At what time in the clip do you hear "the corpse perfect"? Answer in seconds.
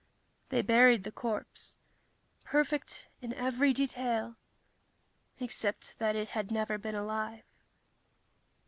1.03-3.07